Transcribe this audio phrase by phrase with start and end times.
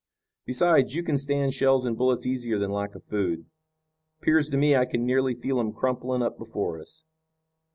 [0.45, 3.45] Besides, you can stand shells and bullets easier than lack of food.
[4.21, 7.03] 'Pears to me I can nearly feel 'em crumpling up before us."